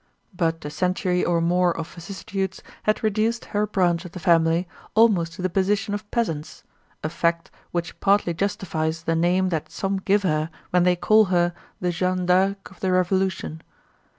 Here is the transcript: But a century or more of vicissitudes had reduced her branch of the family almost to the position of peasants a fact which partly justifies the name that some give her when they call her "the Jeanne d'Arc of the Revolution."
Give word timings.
But 0.35 0.65
a 0.65 0.71
century 0.71 1.23
or 1.23 1.41
more 1.41 1.77
of 1.77 1.93
vicissitudes 1.93 2.63
had 2.81 3.03
reduced 3.03 3.45
her 3.45 3.67
branch 3.67 4.03
of 4.03 4.13
the 4.13 4.19
family 4.19 4.67
almost 4.95 5.33
to 5.33 5.43
the 5.43 5.49
position 5.51 5.93
of 5.93 6.09
peasants 6.09 6.63
a 7.03 7.09
fact 7.09 7.51
which 7.69 7.99
partly 7.99 8.33
justifies 8.33 9.03
the 9.03 9.15
name 9.15 9.49
that 9.49 9.69
some 9.71 9.97
give 9.97 10.23
her 10.23 10.49
when 10.71 10.85
they 10.85 10.95
call 10.95 11.25
her 11.25 11.53
"the 11.81 11.91
Jeanne 11.91 12.25
d'Arc 12.25 12.71
of 12.71 12.79
the 12.79 12.91
Revolution." 12.91 13.61